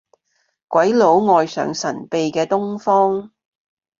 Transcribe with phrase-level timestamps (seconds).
[0.67, 3.31] 鬼佬愛上神秘嘅東方